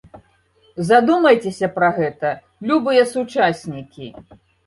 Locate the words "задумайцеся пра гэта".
0.87-2.31